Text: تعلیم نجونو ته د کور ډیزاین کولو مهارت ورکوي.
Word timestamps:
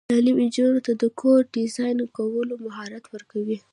تعلیم 0.09 0.37
نجونو 0.45 0.79
ته 0.85 0.91
د 1.01 1.03
کور 1.19 1.39
ډیزاین 1.55 1.97
کولو 2.17 2.53
مهارت 2.65 3.03
ورکوي. 3.13 3.57